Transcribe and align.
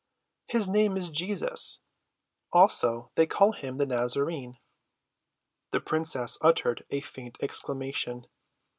"His 0.47 0.67
name 0.67 0.97
is 0.97 1.09
Jesus; 1.11 1.79
also 2.51 3.11
they 3.13 3.27
call 3.27 3.51
him 3.51 3.77
the 3.77 3.85
Nazarene." 3.85 4.57
The 5.69 5.79
princess 5.79 6.39
uttered 6.41 6.83
a 6.89 7.01
faint 7.01 7.37
exclamation. 7.39 8.25